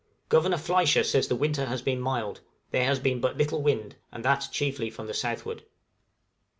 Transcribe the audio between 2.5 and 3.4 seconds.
there has been but